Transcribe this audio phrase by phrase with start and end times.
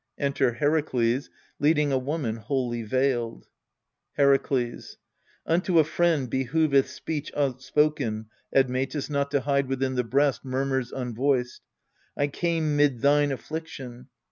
[0.17, 1.29] Enter HERAKLES,
[1.59, 3.45] leading a woman wholly veiled
[4.17, 4.97] llerakles.
[5.45, 11.61] Unto a friend behooveth speech outspoken, Admetus, not to hide within the breast Murmurs unvoiced.
[12.17, 14.07] I came mid thine affliction.